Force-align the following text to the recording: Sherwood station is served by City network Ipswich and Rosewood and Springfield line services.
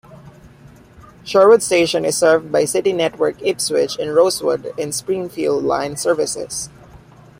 Sherwood 1.23 1.61
station 1.61 2.05
is 2.05 2.17
served 2.17 2.51
by 2.51 2.65
City 2.65 2.91
network 2.91 3.35
Ipswich 3.39 3.99
and 3.99 4.15
Rosewood 4.15 4.73
and 4.79 4.95
Springfield 4.95 5.63
line 5.63 5.95
services. 5.95 6.69